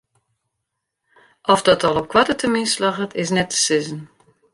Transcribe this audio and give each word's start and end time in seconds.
Oft 1.43 1.65
dat 1.65 1.83
al 1.85 1.95
op 1.99 2.07
koarte 2.11 2.35
termyn 2.35 2.67
slagget 2.73 3.11
is 3.21 3.29
net 3.35 3.49
te 3.49 3.55
sizzen. 3.65 4.01